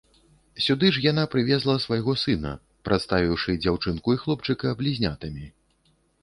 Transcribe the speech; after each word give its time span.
Сюды 0.67 0.87
ж 0.93 1.01
яна 1.11 1.25
прывезла 1.35 1.75
свайго 1.83 2.15
сына, 2.21 2.53
прадставіўшы 2.89 3.55
дзяўчынку 3.67 4.17
і 4.17 4.19
хлопчыка 4.23 4.75
блізнятамі. 4.83 5.45